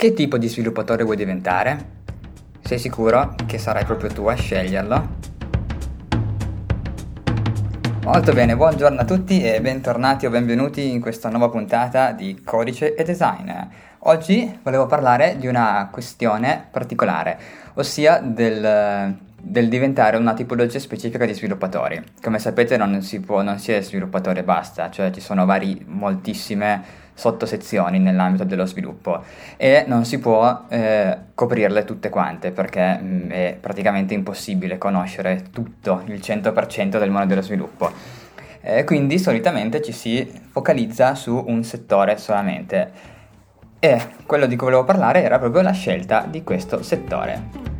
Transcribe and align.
Che 0.00 0.12
tipo 0.12 0.38
di 0.38 0.46
sviluppatore 0.46 1.02
vuoi 1.02 1.16
diventare? 1.16 1.86
Sei 2.62 2.78
sicuro 2.78 3.34
che 3.46 3.58
sarai 3.58 3.84
proprio 3.84 4.08
tu 4.08 4.26
a 4.26 4.34
sceglierlo? 4.34 5.08
Molto 8.04 8.32
bene, 8.32 8.54
buongiorno 8.54 9.00
a 9.00 9.04
tutti 9.04 9.42
e 9.42 9.60
bentornati 9.60 10.24
o 10.24 10.30
benvenuti 10.30 10.92
in 10.92 11.00
questa 11.00 11.30
nuova 11.30 11.48
puntata 11.48 12.12
di 12.12 12.42
Codice 12.44 12.94
e 12.94 13.02
Design. 13.02 13.50
Oggi 14.02 14.60
volevo 14.62 14.86
parlare 14.86 15.36
di 15.36 15.48
una 15.48 15.88
questione 15.90 16.68
particolare, 16.70 17.36
ossia 17.74 18.20
del, 18.22 19.18
del 19.42 19.68
diventare 19.68 20.16
una 20.16 20.34
tipologia 20.34 20.78
specifica 20.78 21.26
di 21.26 21.34
sviluppatori. 21.34 22.00
Come 22.22 22.38
sapete 22.38 22.76
non 22.76 23.02
si, 23.02 23.18
può, 23.18 23.42
non 23.42 23.58
si 23.58 23.72
è 23.72 23.80
sviluppatore 23.80 24.38
e 24.38 24.44
basta, 24.44 24.90
cioè 24.90 25.10
ci 25.10 25.20
sono 25.20 25.44
vari, 25.44 25.84
moltissime 25.88 27.06
sottosezioni 27.18 27.98
nell'ambito 27.98 28.44
dello 28.44 28.64
sviluppo 28.64 29.24
e 29.56 29.82
non 29.88 30.04
si 30.04 30.20
può 30.20 30.66
eh, 30.68 31.16
coprirle 31.34 31.84
tutte 31.84 32.10
quante 32.10 32.52
perché 32.52 32.96
mh, 32.96 33.06
mm, 33.06 33.30
è 33.30 33.56
praticamente 33.60 34.14
impossibile 34.14 34.78
conoscere 34.78 35.46
tutto 35.50 36.02
il 36.06 36.20
100% 36.20 36.98
del 36.98 37.10
mondo 37.10 37.26
dello 37.26 37.42
sviluppo. 37.42 37.90
Eh, 38.60 38.84
quindi 38.84 39.18
solitamente 39.18 39.82
ci 39.82 39.92
si 39.92 40.30
focalizza 40.50 41.16
su 41.16 41.44
un 41.46 41.64
settore 41.64 42.18
solamente 42.18 43.16
e 43.80 44.00
quello 44.24 44.46
di 44.46 44.54
cui 44.54 44.66
volevo 44.66 44.84
parlare 44.84 45.22
era 45.22 45.40
proprio 45.40 45.62
la 45.62 45.72
scelta 45.72 46.24
di 46.28 46.44
questo 46.44 46.82
settore. 46.82 47.77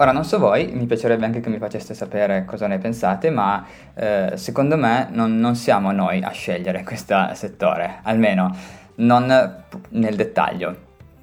Ora 0.00 0.12
non 0.12 0.24
so 0.24 0.38
voi, 0.38 0.70
mi 0.72 0.86
piacerebbe 0.86 1.26
anche 1.26 1.40
che 1.40 1.50
mi 1.50 1.58
faceste 1.58 1.92
sapere 1.92 2.46
cosa 2.46 2.66
ne 2.66 2.78
pensate, 2.78 3.28
ma 3.28 3.62
eh, 3.92 4.32
secondo 4.36 4.78
me 4.78 5.08
non, 5.10 5.36
non, 5.36 5.54
siamo 5.56 5.92
noi 5.92 6.22
a 6.22 6.30
scegliere 6.30 6.82
questo 6.84 7.14
settore, 7.34 7.98
almeno 8.04 8.56
non 8.94 9.26
nel 9.90 10.16
dettaglio. 10.16 10.70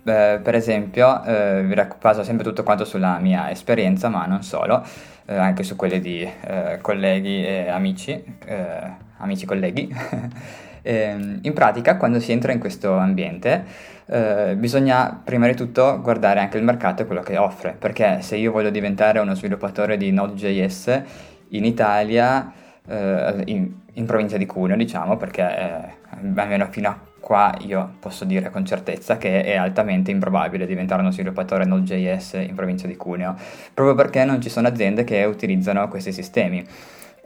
Eh, 0.04 0.40
per 0.44 0.54
esempio, 0.54 1.24
eh, 1.24 1.64
vi 1.64 1.74
baso 2.00 2.22
sempre 2.22 2.46
tutto 2.46 2.62
quanto 2.62 2.86
sulla 2.86 3.18
mia 3.18 3.50
esperienza, 3.50 4.10
ma 4.10 4.28
non 4.28 4.44
solo, 4.44 4.86
eh, 5.26 5.36
anche 5.36 5.64
su 5.64 5.76
quelle 5.76 6.00
di 6.00 6.22
eh, 6.22 6.78
colleghi 6.80 7.44
e 7.44 7.70
amici, 7.70 8.12
eh, 8.46 8.92
amici 9.18 9.48
colleghi. 9.48 9.92
Ehm, 10.84 11.40
in 11.42 11.52
pratica, 11.52 11.98
quando 11.98 12.22
si 12.22 12.32
entra 12.32 12.54
in 12.54 12.60
questo 12.60 12.96
ambiente, 12.96 13.66
eh, 14.10 14.56
bisogna 14.58 15.20
prima 15.22 15.48
di 15.48 15.56
tutto 15.56 16.00
guardare 16.02 16.40
anche 16.40 16.58
il 16.58 16.64
mercato 16.64 17.02
e 17.02 17.06
quello 17.06 17.22
che 17.22 17.38
offre, 17.38 17.76
perché 17.78 18.22
se 18.22 18.38
io 18.38 18.52
voglio 18.52 18.70
diventare 18.70 19.20
uno 19.20 19.34
sviluppatore 19.34 19.98
di 19.98 20.12
Node.js 20.12 21.02
in 21.50 21.66
Italia, 21.66 22.52
eh, 22.88 23.42
in, 23.46 23.72
in, 23.94 24.06
provincia 24.06 24.38
di 24.38 24.46
Cuneo, 24.46 24.78
diciamo, 24.78 25.18
perché 25.18 25.42
eh, 25.42 25.94
almeno 26.22 26.68
fino 26.70 26.90
a 26.90 27.00
qua 27.20 27.54
io 27.60 27.96
posso 28.00 28.24
dire 28.24 28.50
con 28.50 28.66
certezza 28.66 29.18
che 29.18 29.44
è 29.44 29.56
altamente 29.56 30.12
improbabile 30.12 30.66
diventare 30.66 31.02
uno 31.02 31.12
sviluppatore 31.12 31.66
Node.js 31.66 32.34
in 32.48 32.56
provincia 32.56 32.88
di 32.88 32.96
Cuneo, 32.96 33.36
proprio 33.74 33.96
perché 33.96 34.24
non 34.24 34.40
ci 34.40 34.50
sono 34.50 34.70
aziende 34.70 35.04
che 35.04 35.26
utilizzano 35.26 35.88
questi 35.90 36.14
sistemi 36.14 36.66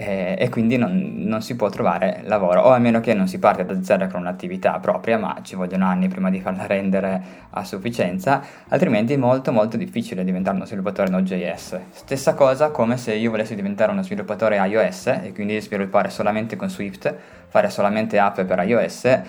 eh, 0.02 0.36
e 0.36 0.50
quindi 0.50 0.78
non, 0.78 1.14
non, 1.18 1.44
si 1.44 1.56
può 1.56 1.70
trovare 1.70 2.22
lavoro, 2.24 2.62
o 2.62 2.70
a 2.72 2.80
meno 2.80 3.00
che 3.02 3.14
non 3.14 3.28
si 3.28 3.38
parte 3.38 3.64
da 3.64 3.84
zero 3.84 4.08
con 4.08 4.22
un'attività 4.22 4.80
propria, 4.80 5.20
ma 5.20 5.38
ci 5.44 5.56
vogliono 5.56 5.86
anni 5.86 6.08
prima 6.08 6.32
di 6.32 6.40
farla 6.42 6.66
rendere 6.68 7.22
a 7.52 7.64
sufficienza, 7.64 8.42
altrimenti 8.70 9.14
è 9.14 9.18
molto 9.18 9.52
molto 9.52 9.78
difficile 9.78 10.24
diventare 10.24 10.56
uno 10.56 10.66
sviluppatore 10.66 11.12
Node.js. 11.12 11.80
Stessa 11.92 12.34
cosa 12.34 12.72
come 12.72 12.98
se 12.98 13.14
io 13.14 13.30
volessi 13.30 13.54
diventare 13.54 13.92
uno 13.92 14.02
sviluppatore 14.02 14.58
iOS 14.58 15.08
e 15.08 15.32
quindi 15.36 15.62
sviluppare 15.62 16.10
solamente 16.10 16.56
con 16.56 16.68
Swift, 16.68 17.14
fare 17.48 17.70
solamente 17.70 18.18
app 18.18 18.42
per 18.42 18.64
iOS, 18.66 19.20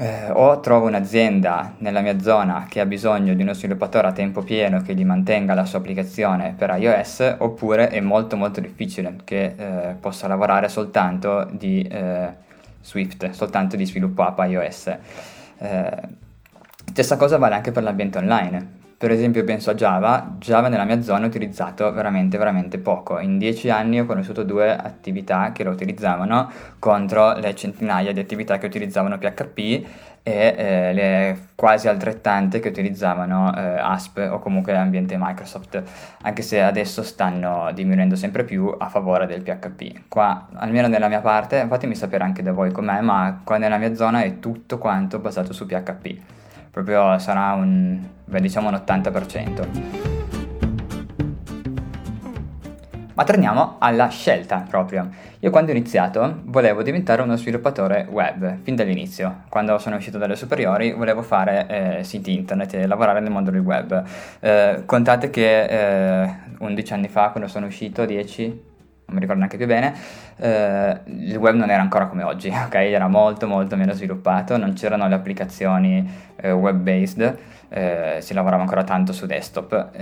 eh, 0.00 0.30
o 0.30 0.60
trovo 0.60 0.86
un'azienda 0.86 1.74
nella 1.78 2.00
mia 2.00 2.20
zona 2.20 2.66
che 2.68 2.78
ha 2.78 2.86
bisogno 2.86 3.34
di 3.34 3.42
uno 3.42 3.52
sviluppatore 3.52 4.06
a 4.06 4.12
tempo 4.12 4.42
pieno 4.42 4.80
che 4.80 4.94
gli 4.94 5.04
mantenga 5.04 5.54
la 5.54 5.64
sua 5.64 5.80
applicazione 5.80 6.54
per 6.56 6.74
iOS, 6.78 7.36
oppure 7.38 7.88
è 7.88 8.00
molto 8.00 8.36
molto 8.36 8.60
difficile 8.60 9.16
che 9.24 9.54
eh, 9.56 9.94
possa 9.98 10.28
lavorare 10.28 10.68
soltanto 10.68 11.48
di 11.50 11.82
eh, 11.82 12.28
Swift, 12.80 13.30
soltanto 13.30 13.74
di 13.74 13.84
sviluppo 13.84 14.22
app 14.22 14.38
iOS. 14.38 14.96
Eh, 15.58 15.90
stessa 16.84 17.16
cosa 17.16 17.36
vale 17.36 17.56
anche 17.56 17.72
per 17.72 17.82
l'ambiente 17.82 18.18
online. 18.18 18.77
Per 18.98 19.12
esempio 19.12 19.44
penso 19.44 19.70
a 19.70 19.74
Java, 19.74 20.34
Java 20.40 20.66
nella 20.66 20.82
mia 20.82 21.00
zona 21.02 21.22
è 21.22 21.28
utilizzato 21.28 21.92
veramente 21.92 22.36
veramente 22.36 22.78
poco. 22.78 23.20
In 23.20 23.38
dieci 23.38 23.70
anni 23.70 24.00
ho 24.00 24.06
conosciuto 24.06 24.42
due 24.42 24.76
attività 24.76 25.52
che 25.52 25.62
lo 25.62 25.70
utilizzavano 25.70 26.50
contro 26.80 27.34
le 27.34 27.54
centinaia 27.54 28.12
di 28.12 28.18
attività 28.18 28.58
che 28.58 28.66
utilizzavano 28.66 29.16
PHP 29.16 29.58
e 29.58 29.84
eh, 30.24 30.92
le 30.92 31.38
quasi 31.54 31.86
altrettante 31.86 32.58
che 32.58 32.70
utilizzavano 32.70 33.54
eh, 33.54 33.78
ASP 33.78 34.30
o 34.32 34.40
comunque 34.40 34.72
l'ambiente 34.72 35.16
Microsoft, 35.16 35.80
anche 36.22 36.42
se 36.42 36.60
adesso 36.60 37.04
stanno 37.04 37.70
diminuendo 37.72 38.16
sempre 38.16 38.42
più 38.42 38.74
a 38.76 38.88
favore 38.88 39.28
del 39.28 39.42
PHP. 39.42 40.08
Qua, 40.08 40.48
almeno 40.54 40.88
nella 40.88 41.06
mia 41.06 41.20
parte, 41.20 41.64
fatemi 41.68 41.94
sapere 41.94 42.24
anche 42.24 42.42
da 42.42 42.50
voi 42.50 42.72
com'è, 42.72 43.00
ma 43.00 43.42
qua 43.44 43.58
nella 43.58 43.78
mia 43.78 43.94
zona 43.94 44.22
è 44.22 44.40
tutto 44.40 44.78
quanto 44.78 45.20
basato 45.20 45.52
su 45.52 45.66
PHP 45.66 46.37
proprio 46.82 47.18
sarà 47.18 47.54
un, 47.54 47.98
beh, 48.24 48.40
diciamo 48.40 48.68
un 48.68 48.74
80%. 48.74 49.66
Ma 53.14 53.24
torniamo 53.24 53.76
alla 53.80 54.06
scelta 54.06 54.64
proprio. 54.68 55.08
Io 55.40 55.50
quando 55.50 55.72
ho 55.72 55.74
iniziato 55.74 56.40
volevo 56.44 56.84
diventare 56.84 57.22
uno 57.22 57.34
sviluppatore 57.34 58.06
web, 58.08 58.58
fin 58.62 58.76
dall'inizio. 58.76 59.42
Quando 59.48 59.76
sono 59.78 59.96
uscito 59.96 60.18
dalle 60.18 60.36
superiori 60.36 60.92
volevo 60.92 61.22
fare 61.22 61.66
eh, 61.98 62.04
siti 62.04 62.32
internet 62.32 62.74
e 62.74 62.86
lavorare 62.86 63.18
nel 63.18 63.32
mondo 63.32 63.50
del 63.50 63.60
web. 63.60 64.04
Eh, 64.38 64.82
contate 64.86 65.30
che 65.30 65.64
eh, 66.22 66.34
11 66.58 66.92
anni 66.92 67.08
fa, 67.08 67.30
quando 67.30 67.48
sono 67.48 67.66
uscito, 67.66 68.04
10, 68.04 68.62
non 69.08 69.16
mi 69.16 69.20
ricordo 69.20 69.40
neanche 69.40 69.56
più 69.56 69.66
bene, 69.66 69.94
eh, 70.36 71.00
il 71.06 71.36
web 71.36 71.54
non 71.54 71.70
era 71.70 71.80
ancora 71.80 72.06
come 72.06 72.22
oggi, 72.24 72.48
ok? 72.52 72.74
Era 72.74 73.08
molto 73.08 73.46
molto 73.46 73.74
meno 73.74 73.92
sviluppato, 73.92 74.58
non 74.58 74.74
c'erano 74.74 75.08
le 75.08 75.14
applicazioni 75.14 76.06
eh, 76.36 76.52
web-based, 76.52 77.38
eh, 77.70 78.18
si 78.20 78.34
lavorava 78.34 78.62
ancora 78.62 78.84
tanto 78.84 79.14
su 79.14 79.24
desktop, 79.24 79.96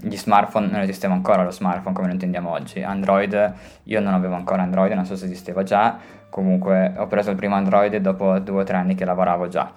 gli 0.00 0.16
smartphone 0.16 0.68
non 0.68 0.80
esisteva 0.80 1.12
ancora 1.12 1.42
lo 1.42 1.50
smartphone 1.50 1.94
come 1.94 2.06
lo 2.06 2.14
intendiamo 2.14 2.50
oggi, 2.50 2.82
Android, 2.82 3.52
io 3.84 4.00
non 4.00 4.14
avevo 4.14 4.34
ancora 4.34 4.62
Android, 4.62 4.92
non 4.92 5.04
so 5.04 5.14
se 5.14 5.26
esisteva 5.26 5.62
già, 5.62 5.98
comunque 6.30 6.94
ho 6.96 7.06
preso 7.06 7.28
il 7.30 7.36
primo 7.36 7.54
Android 7.54 7.94
dopo 7.96 8.38
due 8.38 8.62
o 8.62 8.64
tre 8.64 8.78
anni 8.78 8.94
che 8.94 9.04
lavoravo 9.04 9.48
già, 9.48 9.70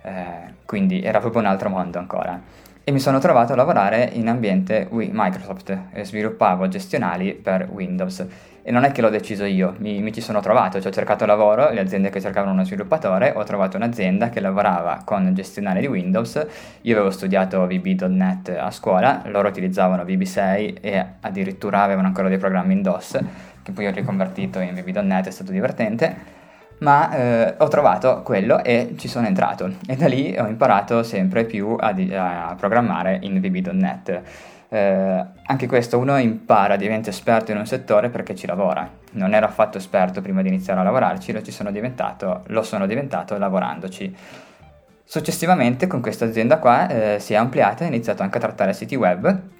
eh, 0.00 0.54
quindi 0.64 1.02
era 1.02 1.20
proprio 1.20 1.42
un 1.42 1.48
altro 1.48 1.68
mondo 1.68 1.98
ancora 1.98 2.40
e 2.84 2.92
mi 2.92 3.00
sono 3.00 3.18
trovato 3.18 3.54
a 3.54 3.56
lavorare 3.56 4.10
in 4.12 4.28
ambiente 4.28 4.88
Microsoft 4.90 5.76
e 5.90 6.04
sviluppavo 6.04 6.68
gestionali 6.68 7.32
per 7.32 7.68
Windows. 7.70 8.26
E 8.62 8.70
non 8.70 8.84
è 8.84 8.92
che 8.92 9.00
l'ho 9.00 9.10
deciso 9.10 9.44
io, 9.44 9.74
mi, 9.78 10.00
mi, 10.00 10.12
ci 10.12 10.20
sono 10.20 10.40
trovato, 10.40 10.80
cioè 10.80 10.90
ho 10.90 10.94
cercato 10.94 11.26
lavoro, 11.26 11.70
le 11.70 11.80
aziende 11.80 12.10
che 12.10 12.20
cercavano 12.20 12.52
uno 12.52 12.64
sviluppatore, 12.64 13.32
ho 13.34 13.42
trovato 13.44 13.76
un'azienda 13.76 14.30
che 14.30 14.40
lavorava 14.40 15.02
con 15.04 15.34
gestionali 15.34 15.80
di 15.80 15.86
Windows, 15.86 16.46
io 16.82 16.94
avevo 16.94 17.10
studiato 17.10 17.66
VB.NET 17.66 18.56
a 18.58 18.70
scuola, 18.70 19.22
loro 19.26 19.48
utilizzavano 19.48 20.02
VB6 20.04 20.76
e 20.80 21.06
addirittura 21.20 21.82
avevano 21.82 22.06
ancora 22.06 22.28
dei 22.28 22.38
programmi 22.38 22.72
in 22.72 22.82
DOS, 22.82 23.18
che 23.62 23.72
poi 23.72 23.86
ho 23.86 23.90
riconvertito 23.90 24.60
in 24.60 24.74
VB.NET, 24.74 25.26
è 25.26 25.30
stato 25.30 25.52
divertente 25.52 26.33
ma 26.84 27.10
eh, 27.10 27.54
ho 27.56 27.68
trovato 27.68 28.20
quello 28.22 28.62
e 28.62 28.94
ci 28.98 29.08
sono 29.08 29.26
entrato 29.26 29.72
e 29.86 29.96
da 29.96 30.06
lì 30.06 30.36
ho 30.38 30.46
imparato 30.46 31.02
sempre 31.02 31.44
più 31.44 31.76
a, 31.80 31.94
a 32.48 32.54
programmare 32.54 33.18
in 33.22 33.40
VB.NET. 33.40 34.22
Eh, 34.68 35.24
anche 35.46 35.66
questo 35.66 35.98
uno 35.98 36.18
impara, 36.18 36.76
diventa 36.76 37.08
esperto 37.08 37.52
in 37.52 37.58
un 37.58 37.66
settore 37.66 38.10
perché 38.10 38.34
ci 38.34 38.46
lavora. 38.46 38.88
Non 39.12 39.32
ero 39.32 39.46
affatto 39.46 39.78
esperto 39.78 40.20
prima 40.20 40.42
di 40.42 40.48
iniziare 40.48 40.80
a 40.80 40.82
lavorarci, 40.82 41.32
lo, 41.32 41.40
sono 41.50 41.70
diventato, 41.70 42.42
lo 42.48 42.62
sono 42.62 42.86
diventato 42.86 43.38
lavorandoci. 43.38 44.14
Successivamente 45.06 45.86
con 45.86 46.02
questa 46.02 46.26
azienda 46.26 46.58
qua 46.58 46.88
eh, 46.88 47.18
si 47.18 47.32
è 47.32 47.36
ampliata 47.36 47.82
e 47.82 47.86
ho 47.86 47.88
iniziato 47.88 48.22
anche 48.22 48.36
a 48.36 48.40
trattare 48.40 48.74
siti 48.74 48.94
web 48.94 49.53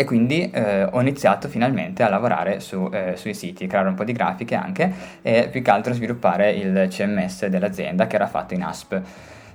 e 0.00 0.04
quindi 0.04 0.48
eh, 0.50 0.84
ho 0.84 0.98
iniziato 0.98 1.46
finalmente 1.46 2.02
a 2.02 2.08
lavorare 2.08 2.60
su, 2.60 2.88
eh, 2.90 3.16
sui 3.16 3.34
siti, 3.34 3.66
creare 3.66 3.86
un 3.86 3.94
po' 3.94 4.04
di 4.04 4.12
grafiche 4.12 4.54
anche 4.54 4.90
e 5.20 5.48
più 5.50 5.60
che 5.60 5.70
altro 5.70 5.92
sviluppare 5.92 6.52
il 6.52 6.86
CMS 6.88 7.44
dell'azienda 7.48 8.06
che 8.06 8.16
era 8.16 8.26
fatto 8.26 8.54
in 8.54 8.62
ASP. 8.62 8.98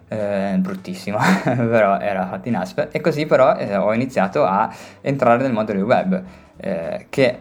Eh, 0.07 0.53
bruttissimo, 0.59 1.17
però 1.43 1.97
era 1.97 2.27
fatto 2.27 2.47
in 2.47 2.57
ASP 2.57 2.89
e 2.91 3.01
così 3.01 3.25
però 3.25 3.55
eh, 3.57 3.75
ho 3.75 3.91
iniziato 3.91 4.45
a 4.45 4.71
entrare 5.01 5.41
nel 5.41 5.51
mondo 5.51 5.71
del 5.71 5.81
web 5.81 6.23
eh, 6.57 7.07
che 7.09 7.39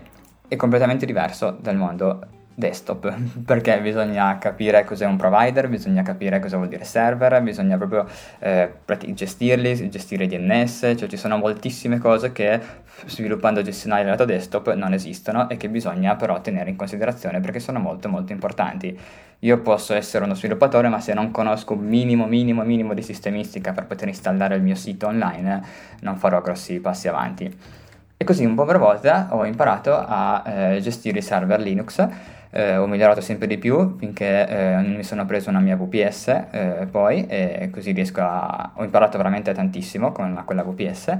è 0.48 0.56
completamente 0.56 1.04
diverso 1.04 1.58
dal 1.60 1.76
mondo 1.76 2.26
desktop, 2.54 3.14
perché 3.44 3.80
bisogna 3.80 4.38
capire 4.38 4.84
cos'è 4.84 5.04
un 5.06 5.16
provider, 5.16 5.68
bisogna 5.68 6.02
capire 6.02 6.38
cosa 6.40 6.56
vuol 6.56 6.68
dire 6.68 6.84
server, 6.84 7.42
bisogna 7.42 7.76
proprio 7.76 8.06
eh, 8.38 8.72
gestirli, 9.08 9.90
gestire 9.90 10.26
DNS, 10.26 10.94
cioè 10.96 11.08
ci 11.08 11.16
sono 11.16 11.36
moltissime 11.36 11.98
cose 11.98 12.32
che 12.32 12.60
sviluppando 13.06 13.62
gestionali 13.62 14.05
lato 14.05 14.25
desktop 14.25 14.75
non 14.75 14.93
esistono 14.93 15.49
e 15.49 15.56
che 15.56 15.69
bisogna 15.69 16.17
però 16.17 16.41
tenere 16.41 16.70
in 16.70 16.76
considerazione 16.76 17.41
perché 17.41 17.61
sono 17.61 17.79
molto 17.79 18.08
molto 18.08 18.32
importanti. 18.32 18.99
Io 19.41 19.61
posso 19.61 19.94
essere 19.94 20.25
uno 20.25 20.35
sviluppatore 20.35 20.88
ma 20.88 21.00
se 21.00 21.14
non 21.14 21.31
conosco 21.31 21.75
minimo 21.75 22.26
minimo 22.26 22.62
minimo 22.62 22.94
di 22.94 23.02
sistemistica 23.02 23.73
per 23.73 23.87
poter 23.87 24.08
installare 24.08 24.56
il 24.56 24.62
mio 24.62 24.75
sito 24.75 25.06
online 25.06 25.62
non 26.00 26.17
farò 26.17 26.41
grossi 26.41 26.81
passi 26.81 27.08
avanti. 27.08 27.55
E 28.17 28.25
così 28.25 28.44
un 28.44 28.55
po' 28.55 28.64
per 28.64 28.79
volta 28.79 29.29
ho 29.31 29.44
imparato 29.44 29.94
a 29.94 30.43
eh, 30.47 30.81
gestire 30.81 31.19
i 31.19 31.23
server 31.23 31.61
Linux 31.61 32.08
eh, 32.56 32.76
ho 32.76 32.87
migliorato 32.87 33.20
sempre 33.20 33.49
di 33.49 33.58
più 33.58 33.97
finché 33.99 34.47
eh, 34.47 34.81
mi 34.81 35.02
sono 35.02 35.26
preso 35.26 35.50
una 35.50 35.58
mia 35.58 35.75
VPS 35.76 36.29
eh, 36.29 36.87
poi 36.88 37.26
e 37.26 37.69
così 37.73 37.90
riesco 37.90 38.20
a... 38.20 38.70
ho 38.76 38.85
imparato 38.85 39.17
veramente 39.17 39.52
tantissimo 39.52 40.12
con 40.12 40.40
quella 40.44 40.62
VPS. 40.62 41.17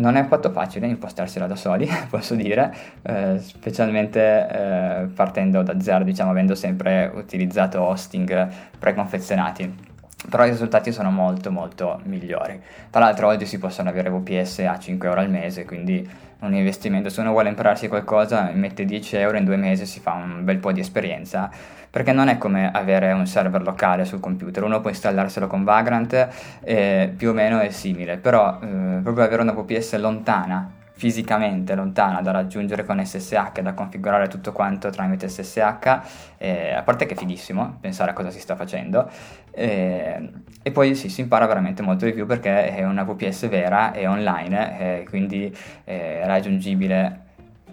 Non 0.00 0.16
è 0.16 0.20
affatto 0.20 0.50
facile 0.50 0.86
impostarsela 0.86 1.46
da 1.46 1.56
soli, 1.56 1.88
posso 2.08 2.34
dire, 2.34 2.74
eh, 3.02 3.38
specialmente 3.38 4.20
eh, 4.20 5.06
partendo 5.14 5.62
da 5.62 5.80
zero, 5.80 6.02
diciamo, 6.04 6.30
avendo 6.30 6.54
sempre 6.54 7.10
utilizzato 7.14 7.80
hosting 7.82 8.48
preconfezionati 8.78 9.88
però 10.28 10.44
i 10.44 10.50
risultati 10.50 10.92
sono 10.92 11.10
molto 11.10 11.50
molto 11.50 12.00
migliori. 12.04 12.60
Tra 12.90 13.00
l'altro 13.00 13.28
oggi 13.28 13.46
si 13.46 13.58
possono 13.58 13.88
avere 13.88 14.10
VPS 14.10 14.60
a 14.60 14.78
5 14.78 15.08
euro 15.08 15.20
al 15.20 15.30
mese, 15.30 15.64
quindi 15.64 16.08
un 16.40 16.54
investimento, 16.54 17.08
se 17.10 17.20
uno 17.20 17.32
vuole 17.32 17.48
impararsi 17.48 17.88
qualcosa 17.88 18.50
mette 18.52 18.84
10 18.84 19.16
euro 19.16 19.36
in 19.36 19.44
due 19.44 19.56
mesi 19.56 19.84
si 19.84 20.00
fa 20.00 20.12
un 20.12 20.44
bel 20.44 20.58
po' 20.58 20.72
di 20.72 20.80
esperienza, 20.80 21.50
perché 21.90 22.12
non 22.12 22.28
è 22.28 22.38
come 22.38 22.70
avere 22.70 23.12
un 23.12 23.26
server 23.26 23.62
locale 23.62 24.04
sul 24.04 24.20
computer, 24.20 24.62
uno 24.62 24.80
può 24.80 24.90
installarselo 24.90 25.46
con 25.46 25.64
Vagrant 25.64 26.28
e 26.62 27.12
più 27.14 27.30
o 27.30 27.32
meno 27.32 27.60
è 27.60 27.70
simile, 27.70 28.16
però 28.16 28.58
eh, 28.62 29.00
proprio 29.02 29.24
avere 29.24 29.42
una 29.42 29.52
VPS 29.52 29.96
lontana 29.98 30.78
fisicamente 31.00 31.74
lontana 31.74 32.20
da 32.20 32.30
raggiungere 32.30 32.84
con 32.84 33.02
SSH, 33.02 33.62
da 33.62 33.72
configurare 33.72 34.28
tutto 34.28 34.52
quanto 34.52 34.90
tramite 34.90 35.30
SSH, 35.30 36.00
eh, 36.36 36.74
a 36.74 36.82
parte 36.82 37.06
che 37.06 37.14
è 37.14 37.16
fighissimo 37.16 37.78
pensare 37.80 38.10
a 38.10 38.12
cosa 38.12 38.28
si 38.28 38.38
sta 38.38 38.54
facendo, 38.54 39.10
eh, 39.50 40.30
e 40.62 40.70
poi 40.70 40.94
sì, 40.94 41.08
si 41.08 41.22
impara 41.22 41.46
veramente 41.46 41.80
molto 41.80 42.04
di 42.04 42.12
più 42.12 42.26
perché 42.26 42.74
è 42.74 42.84
una 42.84 43.04
VPS 43.04 43.48
vera, 43.48 43.92
è 43.92 44.06
online, 44.06 44.98
eh, 44.98 45.06
quindi 45.08 45.56
è 45.84 46.20
raggiungibile 46.26 47.20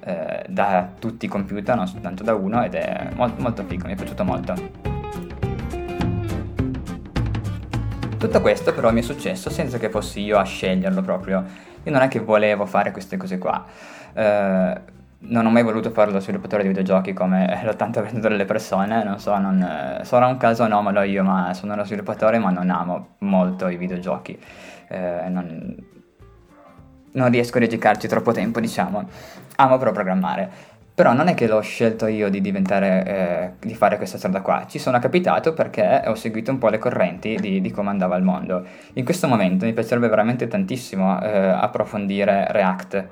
eh, 0.05 0.45
da 0.47 0.89
tutti 0.97 1.25
i 1.25 1.27
computer, 1.27 1.75
non 1.75 1.85
soltanto 1.85 2.23
da 2.23 2.33
uno, 2.33 2.63
ed 2.63 2.75
è 2.75 3.09
molto, 3.13 3.41
molto 3.41 3.63
figo, 3.65 3.87
mi 3.87 3.91
è 3.91 3.95
piaciuto 3.97 4.23
molto. 4.23 4.96
Tutto 8.17 8.41
questo 8.41 8.73
però 8.73 8.91
mi 8.91 8.99
è 8.99 9.03
successo 9.03 9.49
senza 9.49 9.77
che 9.77 9.89
fossi 9.89 10.21
io 10.21 10.37
a 10.37 10.43
sceglierlo 10.43 11.01
proprio 11.01 11.43
io 11.87 11.93
non 11.93 12.01
è 12.01 12.09
che 12.09 12.19
volevo 12.19 12.65
fare 12.65 12.91
queste 12.91 13.15
cose 13.15 13.37
qua. 13.37 13.65
Eh, 14.13 14.95
non 15.19 15.45
ho 15.45 15.49
mai 15.49 15.63
voluto 15.63 15.89
fare 15.91 16.11
lo 16.11 16.19
sviluppatore 16.19 16.63
di 16.63 16.67
videogiochi 16.67 17.13
come 17.13 17.47
l'80% 17.63 18.19
delle 18.19 18.43
persone, 18.43 19.03
non 19.03 19.19
so, 19.19 19.37
non, 19.37 19.61
eh, 19.61 20.03
sarà 20.03 20.27
un 20.27 20.35
caso 20.35 20.63
anomalo 20.63 21.01
io, 21.03 21.23
ma 21.23 21.53
sono 21.53 21.73
uno 21.73 21.85
sviluppatore 21.85 22.39
ma 22.39 22.49
non 22.49 22.69
amo 22.69 23.15
molto 23.19 23.69
i 23.69 23.77
videogiochi. 23.77 24.37
Eh, 24.89 25.29
non, 25.29 25.75
non 27.13 27.29
riesco 27.29 27.57
a 27.57 27.61
dedicarci 27.61 28.07
troppo 28.09 28.33
tempo, 28.33 28.59
diciamo. 28.59 29.07
Amo 29.55 29.77
però 29.77 29.91
programmare. 29.91 30.75
Però 30.97 31.13
non 31.13 31.27
è 31.27 31.35
che 31.35 31.45
l'ho 31.45 31.61
scelto 31.61 32.07
io 32.07 32.27
di 32.27 32.41
diventare, 32.41 33.05
eh, 33.05 33.67
di 33.67 33.75
fare 33.75 33.97
questa 33.97 34.17
strada 34.17 34.41
qua, 34.41 34.65
ci 34.67 34.79
sono 34.79 34.97
capitato 34.97 35.53
perché 35.53 36.01
ho 36.07 36.15
seguito 36.15 36.49
un 36.49 36.57
po' 36.57 36.69
le 36.69 36.79
correnti 36.79 37.35
di, 37.35 37.61
di 37.61 37.69
come 37.69 37.89
andava 37.91 38.15
il 38.15 38.23
mondo. 38.23 38.65
In 38.93 39.05
questo 39.05 39.27
momento 39.27 39.65
mi 39.65 39.73
piacerebbe 39.73 40.07
veramente 40.07 40.47
tantissimo 40.47 41.21
eh, 41.21 41.49
approfondire 41.49 42.47
React, 42.49 43.07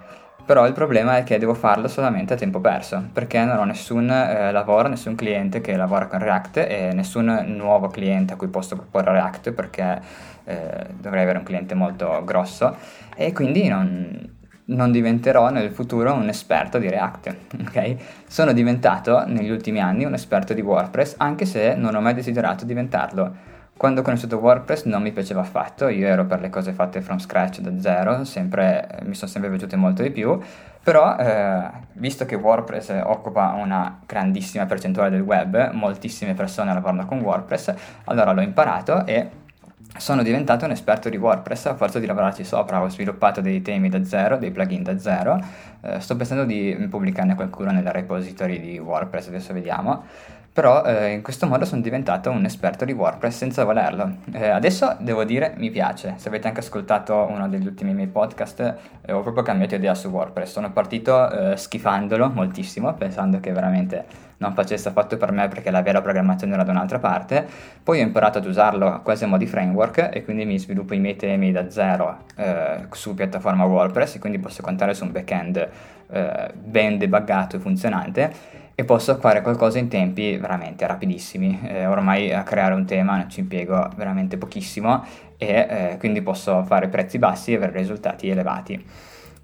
però 0.45 0.65
il 0.65 0.73
problema 0.73 1.17
è 1.17 1.23
che 1.23 1.37
devo 1.37 1.53
farlo 1.53 1.87
solamente 1.87 2.33
a 2.33 2.37
tempo 2.37 2.59
perso, 2.59 3.03
perché 3.13 3.43
non 3.43 3.59
ho 3.59 3.65
nessun 3.65 4.09
eh, 4.09 4.51
lavoro, 4.51 4.88
nessun 4.88 5.13
cliente 5.13 5.61
che 5.61 5.75
lavora 5.75 6.07
con 6.07 6.17
React 6.17 6.57
e 6.57 6.89
nessun 6.91 7.43
nuovo 7.49 7.89
cliente 7.89 8.33
a 8.33 8.35
cui 8.35 8.47
posso 8.47 8.75
proporre 8.75 9.11
React 9.11 9.51
perché 9.51 10.01
eh, 10.45 10.88
dovrei 10.99 11.21
avere 11.21 11.38
un 11.38 11.43
cliente 11.43 11.75
molto 11.75 12.23
grosso. 12.25 12.75
E 13.15 13.31
quindi 13.31 13.67
non, 13.67 14.34
non 14.65 14.91
diventerò 14.91 15.50
nel 15.50 15.71
futuro 15.71 16.13
un 16.13 16.27
esperto 16.29 16.77
di 16.77 16.89
React, 16.89 17.35
ok? 17.67 17.95
Sono 18.27 18.53
diventato 18.53 19.23
negli 19.27 19.50
ultimi 19.50 19.79
anni 19.79 20.06
un 20.06 20.13
esperto 20.13 20.53
di 20.53 20.62
WordPress, 20.62 21.15
anche 21.17 21.45
se 21.45 21.75
non 21.75 21.95
ho 21.95 22.01
mai 22.01 22.13
desiderato 22.13 22.65
diventarlo. 22.65 23.53
Quando 23.77 24.00
ho 24.00 24.03
conosciuto 24.03 24.38
WordPress 24.38 24.85
non 24.85 25.01
mi 25.01 25.12
piaceva 25.12 25.41
affatto, 25.41 25.89
io 25.89 26.07
ero 26.07 26.25
per 26.25 26.39
le 26.39 26.50
cose 26.50 26.71
fatte 26.71 27.01
from 27.01 27.17
scratch 27.17 27.59
da 27.59 27.77
zero, 27.79 28.23
sempre, 28.23 29.01
mi 29.03 29.13
sono 29.15 29.29
sempre 29.29 29.50
piaciute 29.50 29.75
molto 29.75 30.01
di 30.01 30.12
più, 30.12 30.39
però 30.81 31.17
eh, 31.17 31.69
visto 31.94 32.25
che 32.25 32.35
WordPress 32.35 33.01
occupa 33.03 33.51
una 33.57 34.00
grandissima 34.06 34.65
percentuale 34.65 35.09
del 35.09 35.21
web, 35.21 35.71
moltissime 35.73 36.33
persone 36.35 36.73
lavorano 36.73 37.06
con 37.06 37.19
WordPress, 37.19 37.73
allora 38.06 38.31
l'ho 38.31 38.41
imparato 38.41 39.06
e 39.06 39.29
sono 39.97 40.24
diventato 40.24 40.65
un 40.65 40.71
esperto 40.71 41.09
di 41.09 41.18
WordPress 41.18 41.68
a 41.68 41.75
forza 41.75 42.00
di 42.00 42.06
lavorarci 42.06 42.44
sopra, 42.44 42.81
ho 42.81 42.89
sviluppato 42.89 43.42
dei 43.42 43.62
temi 43.62 43.89
da 43.89 44.03
zero, 44.03 44.38
dei 44.38 44.51
plugin 44.51 44.83
da 44.83 44.97
zero, 44.97 45.39
eh, 45.81 46.00
sto 46.00 46.15
pensando 46.15 46.44
di 46.44 46.75
pubblicarne 46.89 47.36
qualcuno 47.36 47.71
nella 47.71 47.92
repository 47.92 48.59
di 48.59 48.77
WordPress, 48.77 49.27
adesso 49.27 49.53
vediamo, 49.53 50.03
però 50.55 50.85
eh, 50.85 51.11
in 51.11 51.21
questo 51.21 51.47
modo 51.47 51.65
sono 51.65 51.81
diventato 51.81 52.31
un 52.31 52.45
esperto 52.45 52.85
di 52.85 52.93
WordPress 52.93 53.35
senza 53.35 53.65
volerlo. 53.65 54.19
Eh, 54.31 54.47
adesso 54.47 54.95
devo 55.01 55.25
dire 55.25 55.53
mi 55.57 55.69
piace, 55.69 56.13
se 56.15 56.29
avete 56.29 56.47
anche 56.47 56.61
ascoltato 56.61 57.27
uno 57.29 57.49
degli 57.49 57.67
ultimi 57.67 57.93
miei 57.93 58.07
podcast 58.07 58.75
eh, 59.01 59.11
ho 59.11 59.19
proprio 59.19 59.43
cambiato 59.43 59.75
idea 59.75 59.93
su 59.93 60.07
WordPress, 60.07 60.53
sono 60.53 60.71
partito 60.71 61.29
eh, 61.29 61.57
schifandolo 61.57 62.29
moltissimo, 62.29 62.93
pensando 62.93 63.41
che 63.41 63.51
veramente 63.51 64.05
non 64.37 64.53
facesse 64.53 64.87
affatto 64.87 65.17
per 65.17 65.33
me 65.33 65.49
perché 65.49 65.71
la 65.71 65.81
vera 65.81 65.99
programmazione 65.99 66.53
era 66.53 66.63
da 66.63 66.71
un'altra 66.71 66.99
parte, 66.99 67.45
poi 67.83 67.99
ho 67.99 68.03
imparato 68.03 68.37
ad 68.37 68.45
usarlo 68.45 69.01
quasi 69.03 69.25
a 69.25 69.27
mo' 69.27 69.37
di 69.37 69.47
framework 69.47 70.09
e 70.13 70.23
quindi 70.23 70.45
mi 70.45 70.57
sviluppo 70.57 70.93
i 70.93 70.99
miei 70.99 71.17
temi 71.17 71.51
da 71.51 71.69
zero 71.69 72.19
eh, 72.37 72.87
su 72.91 73.13
piattaforma 73.13 73.65
WordPress 73.65 74.15
e 74.15 74.19
quindi 74.19 74.39
posso 74.39 74.61
contare 74.61 74.93
su 74.93 75.03
un 75.03 75.11
backend 75.11 75.69
eh, 76.07 76.53
ben 76.53 76.97
debuggato 76.97 77.57
e 77.57 77.59
funzionante 77.59 78.63
e 78.75 78.83
posso 78.83 79.16
fare 79.18 79.42
qualcosa 79.42 79.80
in 79.80 79.88
tempi 79.88 80.38
veramente 80.38 80.86
rapidissimi. 80.86 81.60
Eh, 81.63 81.86
ormai 81.86 82.33
a 82.33 82.44
creare 82.44 82.74
un 82.74 82.86
tema 82.86 83.25
ci 83.27 83.39
impiego 83.39 83.89
veramente 83.95 84.38
pochissimo 84.38 85.04
e 85.38 85.48
eh, 85.48 85.95
quindi 85.98 86.22
posso 86.22 86.63
fare 86.63 86.89
prezzi 86.89 87.18
bassi 87.18 87.54
e 87.54 87.56
avere 87.56 87.72
risultati 87.77 88.30
elevati. 88.30 88.86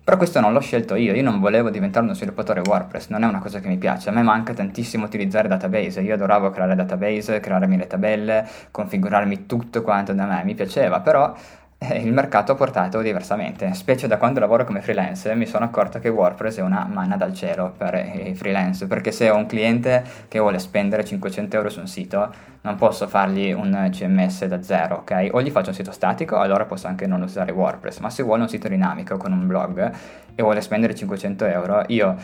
Però 0.04 0.18
questo 0.18 0.40
non 0.40 0.52
l'ho 0.52 0.60
scelto 0.60 0.96
io, 0.96 1.14
io 1.14 1.22
non 1.22 1.40
volevo 1.40 1.70
diventare 1.70 2.04
uno 2.04 2.16
sviluppatore 2.16 2.62
WordPress, 2.66 3.10
non 3.10 3.24
è 3.24 3.28
una 3.28 3.40
cosa 3.40 3.60
che 3.60 3.68
mi 3.68 3.78
piace, 3.78 4.10
a 4.10 4.12
me 4.12 4.24
manca 4.24 4.52
tantissimo 4.52 5.06
utilizzare 5.06 5.48
database, 5.48 6.02
io 6.02 6.16
adoravo 6.16 6.50
creare 6.50 6.76
database, 6.76 7.40
crearmi 7.40 7.78
le 7.78 7.86
tabelle, 7.86 8.48
configurarmi 8.72 9.46
tutto 9.46 9.84
quanto 9.84 10.12
da 10.14 10.26
me, 10.26 10.42
mi 10.44 10.56
piaceva, 10.56 11.02
però 11.02 11.32
eh, 11.34 11.61
il 11.90 12.14
mercato 12.14 12.52
ha 12.52 12.56
portato 12.56 13.02
diversamente, 13.02 13.74
specie 13.74 14.06
da 14.06 14.18
quando 14.18 14.40
lavoro 14.40 14.66
come 14.66 14.82
freelance 14.82 15.34
mi 15.34 15.48
sono 15.48 15.66
accorto 15.66 15.98
che 15.98 16.10
WordPress 16.10 16.58
è 16.58 16.62
una 16.62 16.88
manna 16.88 17.18
dal 17.18 17.34
cielo 17.34 17.74
per 17.76 17.96
i 17.96 18.36
freelance, 18.36 18.86
perché 18.86 19.12
se 19.12 19.32
ho 19.32 19.36
un 19.36 19.48
cliente 19.48 20.04
che 20.28 20.38
vuole 20.38 20.60
spendere 20.60 21.04
500 21.04 21.56
euro 21.56 21.70
su 21.70 21.80
un 21.80 21.88
sito, 21.88 22.32
non 22.62 22.76
posso 22.76 23.08
fargli 23.08 23.52
un 23.52 23.90
CMS 23.92 24.46
da 24.46 24.62
zero, 24.62 24.98
ok? 24.98 25.30
O 25.32 25.42
gli 25.42 25.50
faccio 25.50 25.70
un 25.70 25.76
sito 25.76 25.92
statico, 25.92 26.38
allora 26.38 26.66
posso 26.66 26.86
anche 26.86 27.08
non 27.08 27.24
usare 27.24 27.52
WordPress, 27.52 27.98
ma 27.98 28.12
se 28.12 28.22
vuole 28.22 28.44
un 28.44 28.50
sito 28.50 28.68
dinamico 28.68 29.18
con 29.18 29.32
un 29.32 29.48
blog 29.48 29.92
e 30.36 30.44
vuole 30.44 30.62
spendere 30.62 30.94
500 30.94 31.46
euro, 31.46 31.84
io 31.88 32.16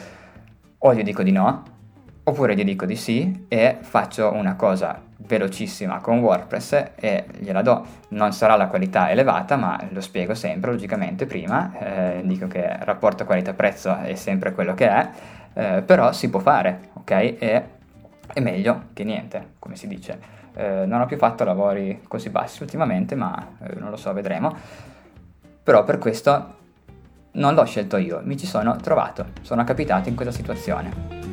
o 0.78 0.94
gli 0.94 1.02
dico 1.02 1.24
di 1.24 1.32
no, 1.32 1.77
oppure 2.28 2.56
gli 2.56 2.64
dico 2.66 2.86
di 2.86 2.98
sì 2.98 3.46
e 3.48 3.78
faccio 3.80 4.34
una 4.34 4.56
cosa 4.56 5.02
velocissima 5.16 6.00
con 6.00 6.20
WordPress 6.20 6.92
e 6.96 7.26
gliela 7.40 7.62
do. 7.62 7.86
Non 8.10 8.34
sarà 8.34 8.56
la 8.56 8.68
qualità 8.68 9.10
elevata, 9.10 9.56
ma 9.56 9.80
lo 9.90 10.02
spiego 10.02 10.34
sempre 10.34 10.72
logicamente 10.72 11.26
prima, 11.26 11.72
eh, 11.80 12.22
dico 12.26 12.48
che 12.48 12.60
il 12.60 12.84
rapporto 12.86 13.24
qualità-prezzo 13.24 13.98
è 14.00 14.16
sempre 14.16 14.54
quello 14.54 14.74
che 14.74 14.90
è, 14.90 15.10
eh, 15.54 15.82
però 15.84 16.12
si 16.12 16.30
può 16.30 16.40
fare, 16.40 16.90
ok? 16.94 17.12
E 17.12 17.64
è 18.34 18.40
meglio 18.42 18.88
che 18.94 19.06
niente, 19.06 19.54
come 19.60 19.78
si 19.78 19.88
dice. 19.88 20.36
Eh, 20.54 20.86
non 20.86 21.00
ho 21.00 21.06
più 21.06 21.18
fatto 21.18 21.46
lavori 21.46 22.02
così 22.08 22.30
bassi 22.30 22.62
ultimamente, 22.62 23.16
ma 23.16 23.56
eh, 23.64 23.76
non 23.80 23.90
lo 23.90 23.96
so, 23.96 24.12
vedremo. 24.12 24.54
Però 25.64 25.84
per 25.86 25.98
questo 25.98 26.56
non 27.34 27.54
l'ho 27.54 27.66
scelto 27.66 27.96
io, 27.96 28.20
mi 28.24 28.38
ci 28.38 28.46
sono 28.46 28.76
trovato, 28.76 29.28
sono 29.42 29.64
capitato 29.64 30.10
in 30.10 30.16
questa 30.16 30.34
situazione. 30.34 31.27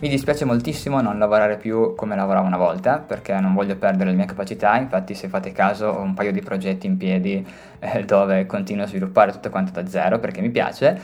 Mi 0.00 0.08
dispiace 0.08 0.46
moltissimo 0.46 1.02
non 1.02 1.18
lavorare 1.18 1.58
più 1.58 1.94
come 1.94 2.16
lavoravo 2.16 2.46
una 2.46 2.56
volta 2.56 3.00
perché 3.00 3.38
non 3.38 3.52
voglio 3.52 3.76
perdere 3.76 4.08
le 4.08 4.16
mie 4.16 4.24
capacità, 4.24 4.78
infatti 4.78 5.14
se 5.14 5.28
fate 5.28 5.52
caso 5.52 5.88
ho 5.88 6.00
un 6.00 6.14
paio 6.14 6.32
di 6.32 6.40
progetti 6.40 6.86
in 6.86 6.96
piedi 6.96 7.46
eh, 7.78 8.04
dove 8.06 8.46
continuo 8.46 8.84
a 8.84 8.86
sviluppare 8.86 9.30
tutto 9.30 9.50
quanto 9.50 9.72
da 9.72 9.86
zero 9.86 10.18
perché 10.18 10.40
mi 10.40 10.48
piace, 10.48 10.98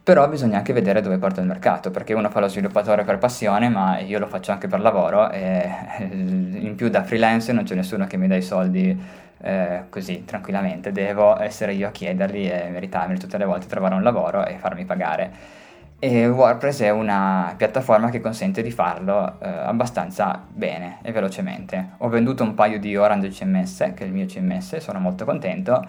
però 0.00 0.28
bisogna 0.28 0.58
anche 0.58 0.72
vedere 0.72 1.00
dove 1.00 1.18
porta 1.18 1.40
il 1.40 1.48
mercato 1.48 1.90
perché 1.90 2.14
uno 2.14 2.30
fa 2.30 2.38
lo 2.38 2.46
sviluppatore 2.46 3.02
per 3.02 3.18
passione 3.18 3.68
ma 3.68 3.98
io 3.98 4.20
lo 4.20 4.28
faccio 4.28 4.52
anche 4.52 4.68
per 4.68 4.78
lavoro 4.78 5.28
e 5.28 5.68
in 6.08 6.74
più 6.76 6.88
da 6.88 7.02
freelance 7.02 7.52
non 7.52 7.64
c'è 7.64 7.74
nessuno 7.74 8.06
che 8.06 8.16
mi 8.16 8.28
dà 8.28 8.36
i 8.36 8.42
soldi 8.42 8.96
eh, 9.42 9.82
così 9.90 10.24
tranquillamente, 10.24 10.92
devo 10.92 11.36
essere 11.40 11.74
io 11.74 11.88
a 11.88 11.90
chiederli 11.90 12.48
e 12.48 12.68
meritarmi 12.68 13.18
tutte 13.18 13.38
le 13.38 13.44
volte 13.44 13.66
trovare 13.66 13.96
un 13.96 14.04
lavoro 14.04 14.46
e 14.46 14.56
farmi 14.56 14.84
pagare. 14.84 15.64
E 15.98 16.26
WordPress 16.26 16.82
è 16.82 16.90
una 16.90 17.54
piattaforma 17.56 18.10
che 18.10 18.20
consente 18.20 18.60
di 18.60 18.70
farlo 18.70 19.40
eh, 19.40 19.48
abbastanza 19.48 20.44
bene 20.46 20.98
e 21.00 21.10
velocemente. 21.10 21.92
Ho 21.98 22.10
venduto 22.10 22.42
un 22.42 22.52
paio 22.52 22.78
di 22.78 22.94
Orange 22.96 23.30
CMS, 23.30 23.92
che 23.94 24.04
è 24.04 24.06
il 24.06 24.12
mio 24.12 24.26
CMS, 24.26 24.76
sono 24.76 24.98
molto 24.98 25.24
contento, 25.24 25.82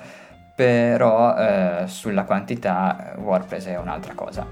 però 0.56 1.36
eh, 1.36 1.84
sulla 1.88 2.24
quantità 2.24 3.16
WordPress 3.18 3.68
è 3.68 3.78
un'altra 3.78 4.14
cosa. 4.14 4.48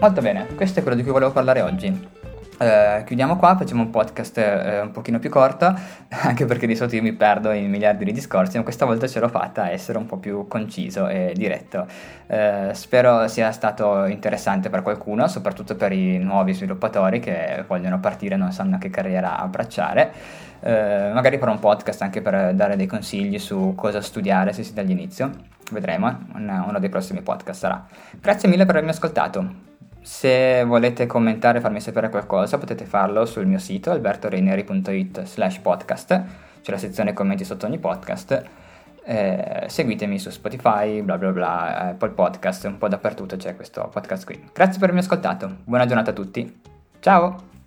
Molto 0.00 0.20
bene, 0.20 0.46
questo 0.56 0.80
è 0.80 0.82
quello 0.82 0.96
di 0.96 1.04
cui 1.04 1.12
volevo 1.12 1.30
parlare 1.30 1.60
oggi. 1.60 2.17
Uh, 2.58 3.04
chiudiamo 3.04 3.36
qua, 3.36 3.56
facciamo 3.56 3.82
un 3.82 3.90
podcast 3.90 4.36
uh, 4.36 4.82
un 4.82 4.90
pochino 4.90 5.20
più 5.20 5.30
corto, 5.30 5.72
anche 6.10 6.44
perché 6.44 6.66
di 6.66 6.74
solito 6.74 6.96
io 6.96 7.02
mi 7.02 7.12
perdo 7.12 7.52
in 7.52 7.70
miliardi 7.70 8.04
di 8.04 8.10
discorsi, 8.12 8.56
ma 8.56 8.64
questa 8.64 8.84
volta 8.84 9.06
ce 9.06 9.20
l'ho 9.20 9.28
fatta 9.28 9.62
a 9.62 9.70
essere 9.70 9.96
un 9.96 10.06
po' 10.06 10.16
più 10.16 10.48
conciso 10.48 11.06
e 11.06 11.32
diretto. 11.36 11.86
Uh, 12.26 12.72
spero 12.72 13.28
sia 13.28 13.52
stato 13.52 14.06
interessante 14.06 14.70
per 14.70 14.82
qualcuno, 14.82 15.28
soprattutto 15.28 15.76
per 15.76 15.92
i 15.92 16.18
nuovi 16.18 16.52
sviluppatori 16.52 17.20
che 17.20 17.64
vogliono 17.64 18.00
partire 18.00 18.34
e 18.34 18.38
non 18.38 18.50
sanno 18.50 18.76
che 18.78 18.90
carriera 18.90 19.38
abbracciare. 19.38 20.12
magari 20.60 21.38
farò 21.38 21.52
un 21.52 21.60
podcast 21.60 22.02
anche 22.02 22.20
per 22.20 22.54
dare 22.54 22.74
dei 22.74 22.86
consigli 22.86 23.38
su 23.38 23.74
cosa 23.76 24.00
studiare 24.00 24.52
se 24.52 24.64
siete 24.64 24.80
all'inizio. 24.80 25.30
Vedremo, 25.70 26.26
uno 26.34 26.78
dei 26.80 26.88
prossimi 26.88 27.22
podcast 27.22 27.60
sarà. 27.60 27.86
Grazie 28.20 28.48
mille 28.48 28.64
per 28.64 28.74
avermi 28.74 28.90
ascoltato. 28.90 29.67
Se 30.08 30.64
volete 30.64 31.04
commentare 31.04 31.60
farmi 31.60 31.82
sapere 31.82 32.08
qualcosa 32.08 32.56
potete 32.56 32.86
farlo 32.86 33.26
sul 33.26 33.44
mio 33.44 33.58
sito 33.58 33.90
albertoreineri.it 33.90 35.24
slash 35.24 35.58
podcast, 35.58 36.24
c'è 36.62 36.70
la 36.72 36.78
sezione 36.78 37.12
commenti 37.12 37.44
sotto 37.44 37.66
ogni 37.66 37.78
podcast. 37.78 38.42
Eh, 39.04 39.66
seguitemi 39.68 40.18
su 40.18 40.30
Spotify, 40.30 41.02
bla 41.02 41.18
bla 41.18 41.30
bla, 41.30 41.78
Apple 41.90 42.12
Podcast, 42.12 42.64
un 42.64 42.78
po' 42.78 42.88
dappertutto 42.88 43.36
c'è 43.36 43.54
questo 43.54 43.86
podcast 43.92 44.24
qui. 44.24 44.42
Grazie 44.50 44.80
per 44.80 44.88
avermi 44.88 45.00
ascoltato, 45.00 45.58
buona 45.64 45.84
giornata 45.84 46.10
a 46.10 46.14
tutti, 46.14 46.58
ciao! 47.00 47.57